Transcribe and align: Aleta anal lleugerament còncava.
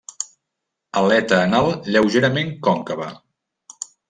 Aleta 1.01 1.39
anal 1.41 1.69
lleugerament 1.97 2.51
còncava. 2.71 3.13